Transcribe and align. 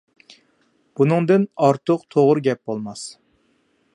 بۇنىڭدىن 1.01 1.45
ئارتۇق 1.67 2.07
توغرا 2.15 2.45
گەپ 2.49 2.63
بولماس. 2.71 3.07